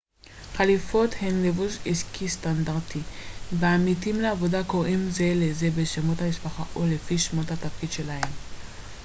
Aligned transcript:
חליפות 0.53 1.09
הן 1.21 1.43
לבוש 1.45 1.77
עסקי 1.85 2.29
סטנדרטי 2.29 2.99
ועמיתים 3.59 4.21
לעבודה 4.21 4.63
קוראים 4.63 5.09
זה 5.09 5.33
לזה 5.35 5.69
בשמות 5.77 6.21
המשפחה 6.21 6.63
או 6.75 6.85
לפי 6.87 7.17
שמות 7.17 7.51
התפקיד 7.51 7.91
שלהם 7.91 8.29